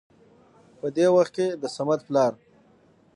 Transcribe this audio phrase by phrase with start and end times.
[0.79, 2.33] په دې وخت کې د صمد پلار